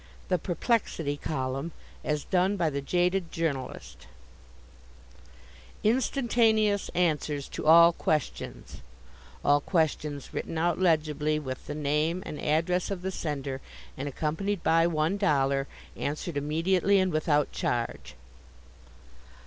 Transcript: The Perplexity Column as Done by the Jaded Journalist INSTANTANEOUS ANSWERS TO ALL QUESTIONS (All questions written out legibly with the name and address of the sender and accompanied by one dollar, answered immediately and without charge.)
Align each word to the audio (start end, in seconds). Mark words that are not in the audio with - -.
The 0.29 0.39
Perplexity 0.39 1.15
Column 1.15 1.73
as 2.03 2.23
Done 2.23 2.57
by 2.57 2.71
the 2.71 2.81
Jaded 2.81 3.31
Journalist 3.31 4.07
INSTANTANEOUS 5.83 6.89
ANSWERS 6.95 7.47
TO 7.47 7.67
ALL 7.67 7.93
QUESTIONS 7.93 8.81
(All 9.45 9.61
questions 9.61 10.33
written 10.33 10.57
out 10.57 10.79
legibly 10.79 11.37
with 11.37 11.67
the 11.67 11.75
name 11.75 12.23
and 12.25 12.41
address 12.41 12.89
of 12.89 13.03
the 13.03 13.11
sender 13.11 13.61
and 13.95 14.07
accompanied 14.09 14.63
by 14.63 14.87
one 14.87 15.17
dollar, 15.17 15.67
answered 15.95 16.35
immediately 16.35 16.97
and 16.97 17.11
without 17.11 17.51
charge.) 17.51 18.15